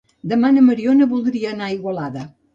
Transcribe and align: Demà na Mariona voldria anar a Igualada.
Demà 0.29 0.49
na 0.55 0.63
Mariona 0.69 1.09
voldria 1.13 1.53
anar 1.53 1.69
a 1.69 1.77
Igualada. 1.77 2.27